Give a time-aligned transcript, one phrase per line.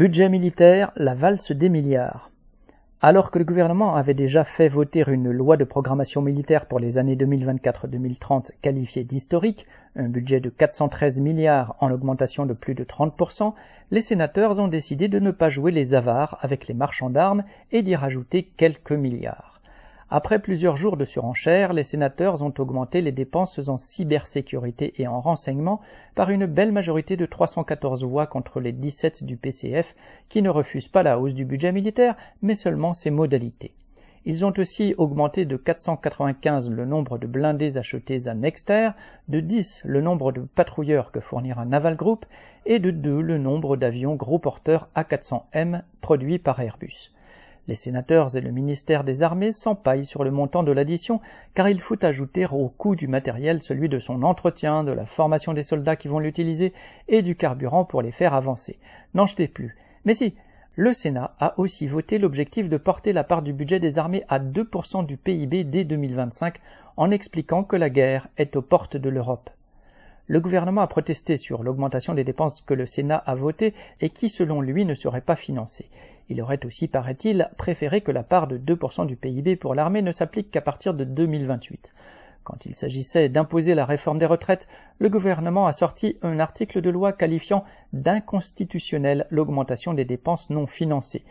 [0.00, 2.30] Budget militaire, la valse des milliards.
[3.02, 6.96] Alors que le gouvernement avait déjà fait voter une loi de programmation militaire pour les
[6.96, 9.66] années 2024-2030 qualifiée d'historique,
[9.96, 13.52] un budget de 413 milliards en augmentation de plus de 30%,
[13.90, 17.82] les sénateurs ont décidé de ne pas jouer les avares avec les marchands d'armes et
[17.82, 19.49] d'y rajouter quelques milliards.
[20.12, 25.20] Après plusieurs jours de surenchère, les sénateurs ont augmenté les dépenses en cybersécurité et en
[25.20, 25.80] renseignement
[26.16, 29.94] par une belle majorité de 314 voix contre les 17 du PCF
[30.28, 33.70] qui ne refusent pas la hausse du budget militaire, mais seulement ses modalités.
[34.24, 38.90] Ils ont aussi augmenté de 495 le nombre de blindés achetés à Nexter,
[39.28, 42.26] de 10 le nombre de patrouilleurs que fournira Naval Group
[42.66, 47.12] et de 2 le nombre d'avions gros porteurs A400M produits par Airbus.
[47.70, 51.20] Les sénateurs et le ministère des Armées s'empaillent sur le montant de l'addition,
[51.54, 55.52] car il faut ajouter au coût du matériel celui de son entretien, de la formation
[55.52, 56.72] des soldats qui vont l'utiliser
[57.06, 58.80] et du carburant pour les faire avancer.
[59.14, 59.76] N'en jetez plus.
[60.04, 60.34] Mais si,
[60.74, 64.40] le Sénat a aussi voté l'objectif de porter la part du budget des armées à
[64.40, 66.58] 2% du PIB dès 2025
[66.96, 69.48] en expliquant que la guerre est aux portes de l'Europe.
[70.30, 74.28] Le gouvernement a protesté sur l'augmentation des dépenses que le Sénat a votées et qui,
[74.28, 75.90] selon lui, ne seraient pas financées.
[76.28, 80.12] Il aurait aussi, paraît-il, préféré que la part de 2% du PIB pour l'armée ne
[80.12, 81.92] s'applique qu'à partir de 2028.
[82.44, 84.68] Quand il s'agissait d'imposer la réforme des retraites,
[85.00, 91.24] le gouvernement a sorti un article de loi qualifiant d'inconstitutionnel l'augmentation des dépenses non financées.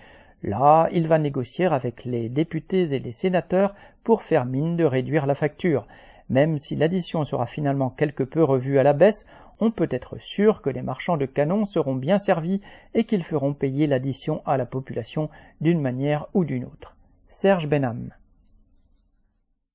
[0.43, 5.25] Là, il va négocier avec les députés et les sénateurs pour faire mine de réduire
[5.25, 5.87] la facture.
[6.29, 9.25] Même si l'addition sera finalement quelque peu revue à la baisse,
[9.59, 12.61] on peut être sûr que les marchands de canons seront bien servis
[12.93, 16.95] et qu'ils feront payer l'addition à la population d'une manière ou d'une autre.
[17.27, 18.11] Serge Benham